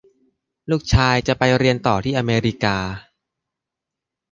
[0.69, 2.77] ลูกชายจะไปเรียนต่อที่อเมริกา